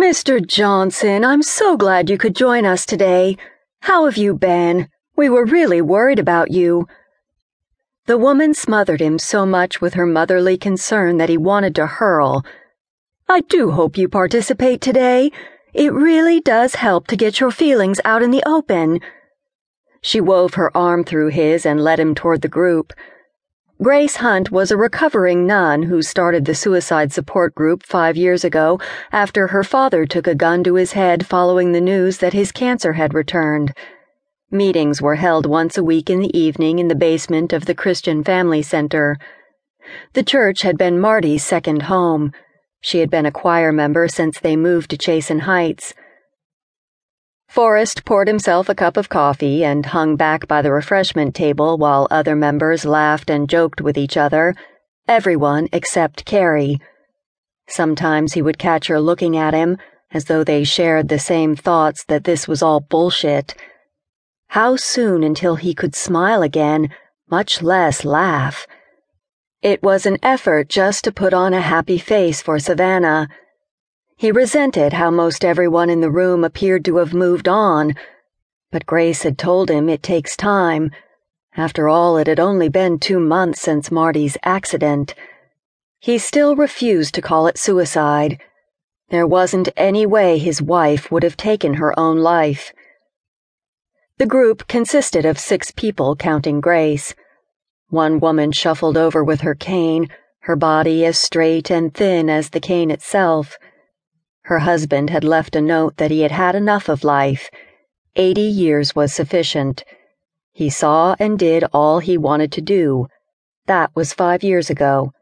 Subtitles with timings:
[0.00, 0.44] Mr.
[0.44, 3.36] Johnson, I'm so glad you could join us today.
[3.82, 4.88] How have you been?
[5.14, 6.88] We were really worried about you.
[8.06, 12.42] The woman smothered him so much with her motherly concern that he wanted to hurl.
[13.28, 15.32] I do hope you participate today.
[15.74, 19.00] It really does help to get your feelings out in the open.
[20.00, 22.94] She wove her arm through his and led him toward the group.
[23.82, 28.78] Grace Hunt was a recovering nun who started the suicide support group five years ago
[29.10, 32.92] after her father took a gun to his head following the news that his cancer
[32.92, 33.72] had returned.
[34.50, 38.22] Meetings were held once a week in the evening in the basement of the Christian
[38.22, 39.16] Family Center.
[40.12, 42.32] The church had been Marty's second home.
[42.82, 45.94] She had been a choir member since they moved to Chasen Heights.
[47.50, 52.06] Forrest poured himself a cup of coffee and hung back by the refreshment table while
[52.08, 54.54] other members laughed and joked with each other,
[55.08, 56.78] everyone except Carrie.
[57.68, 59.78] Sometimes he would catch her looking at him
[60.12, 63.56] as though they shared the same thoughts that this was all bullshit.
[64.50, 66.90] How soon until he could smile again,
[67.28, 68.64] much less laugh?
[69.60, 73.28] It was an effort just to put on a happy face for Savannah.
[74.20, 77.94] He resented how most everyone in the room appeared to have moved on,
[78.70, 80.90] but Grace had told him it takes time.
[81.56, 85.14] After all, it had only been two months since Marty's accident.
[86.00, 88.38] He still refused to call it suicide.
[89.08, 92.74] There wasn't any way his wife would have taken her own life.
[94.18, 97.14] The group consisted of six people, counting Grace.
[97.88, 100.10] One woman shuffled over with her cane,
[100.40, 103.56] her body as straight and thin as the cane itself.
[104.50, 107.48] Her husband had left a note that he had had enough of life.
[108.16, 109.84] Eighty years was sufficient.
[110.50, 113.06] He saw and did all he wanted to do.
[113.66, 115.12] That was five years ago.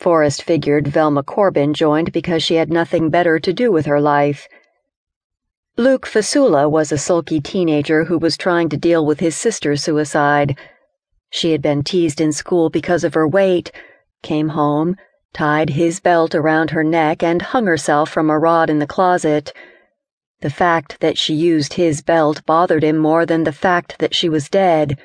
[0.00, 4.48] Forrest figured Velma Corbin joined because she had nothing better to do with her life.
[5.76, 10.58] Luke Fasula was a sulky teenager who was trying to deal with his sister's suicide.
[11.30, 13.70] She had been teased in school because of her weight,
[14.24, 14.96] came home,
[15.36, 19.52] tied his belt around her neck, and hung herself from a rod in the closet.
[20.40, 24.30] The fact that she used his belt bothered him more than the fact that she
[24.30, 24.98] was dead.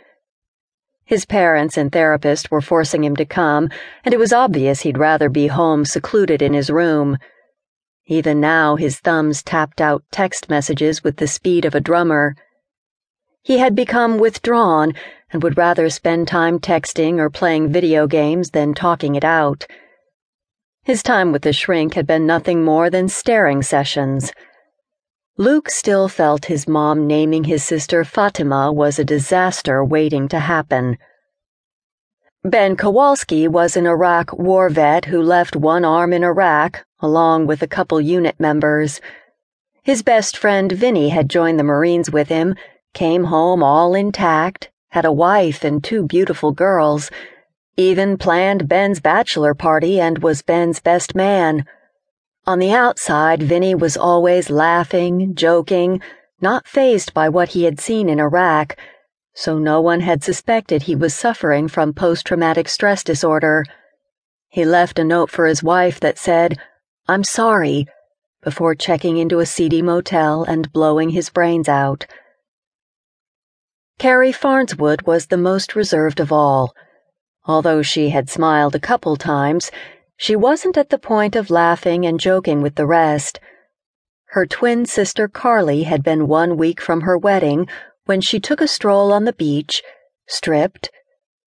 [1.04, 3.68] His parents and therapist were forcing him to come,
[4.06, 7.18] and it was obvious he'd rather be home secluded in his room.
[8.06, 12.38] Even now, his thumbs tapped out text messages with the speed of a drummer.
[13.44, 14.94] He had become withdrawn
[15.34, 19.68] and would rather spend time texting or playing video games than talking it out.
[20.84, 24.34] His time with the shrink had been nothing more than staring sessions.
[25.38, 30.98] Luke still felt his mom naming his sister Fatima was a disaster waiting to happen.
[32.44, 37.62] Ben Kowalski was an Iraq war vet who left one arm in Iraq, along with
[37.62, 39.00] a couple unit members.
[39.84, 42.56] His best friend Vinny had joined the Marines with him,
[42.96, 47.12] came home all intact, had a wife and two beautiful girls
[47.78, 51.66] even planned Ben's bachelor party and was Ben's best man.
[52.46, 56.02] On the outside, Vinny was always laughing, joking,
[56.42, 58.76] not fazed by what he had seen in Iraq,
[59.34, 63.64] so no one had suspected he was suffering from post traumatic stress disorder.
[64.50, 66.58] He left a note for his wife that said,
[67.08, 67.88] I'm sorry,
[68.44, 72.06] before checking into a seedy motel and blowing his brains out.
[74.00, 76.74] Carrie Farnswood was the most reserved of all.
[77.46, 79.72] Although she had smiled a couple times,
[80.16, 83.40] she wasn't at the point of laughing and joking with the rest.
[84.26, 87.68] Her twin sister Carly had been one week from her wedding
[88.06, 89.82] when she took a stroll on the beach,
[90.28, 90.90] stripped,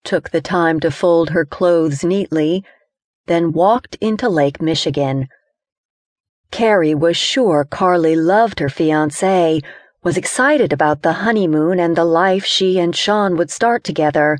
[0.03, 2.63] took the time to fold her clothes neatly,
[3.27, 5.27] then walked into Lake Michigan.
[6.51, 9.63] Carrie was sure Carly loved her fiancé,
[10.03, 14.37] was excited about the honeymoon and the life she and Sean would start together.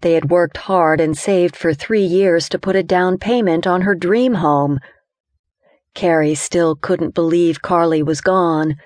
[0.00, 3.82] They had worked hard and saved for three years to put a down payment on
[3.82, 4.80] her dream home.
[5.94, 8.76] Carrie still couldn't believe Carly was gone.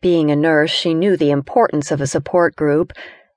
[0.00, 2.92] Being a nurse, she knew the importance of a support group,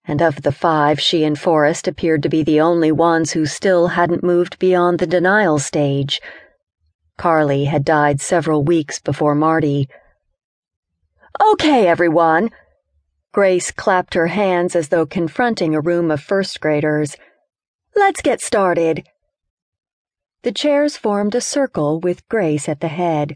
[0.05, 3.87] and of the five, she and Forrest appeared to be the only ones who still
[3.87, 6.21] hadn't moved beyond the denial stage.
[7.17, 9.87] Carly had died several weeks before Marty.
[11.41, 12.49] Okay, everyone,
[13.33, 17.17] Grace clapped her hands as though confronting a room of first graders.
[17.95, 19.09] Let's get started.
[20.43, 23.35] The chairs formed a circle with Grace at the head.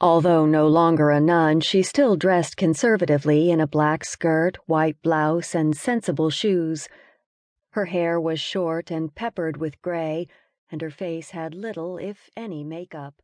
[0.00, 5.54] Although no longer a nun, she still dressed conservatively in a black skirt, white blouse,
[5.54, 6.88] and sensible shoes.
[7.72, 10.26] Her hair was short and peppered with gray,
[10.70, 13.20] and her face had little, if any, makeup.